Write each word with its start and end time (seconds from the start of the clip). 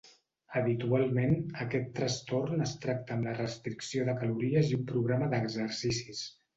Habitualment 0.61 1.35
aquest 1.65 1.91
trastorn 2.01 2.65
es 2.67 2.75
tracta 2.87 3.17
amb 3.21 3.31
la 3.31 3.37
restricció 3.43 4.11
de 4.11 4.19
calories 4.25 4.75
i 4.75 4.83
un 4.83 4.93
programa 4.97 5.33
d'exercicis. 5.37 6.29